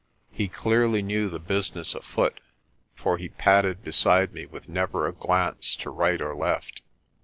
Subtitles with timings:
[0.31, 2.39] He clearly knew the business afoot,
[2.95, 6.81] for he padded beside me with never a glance to right or left.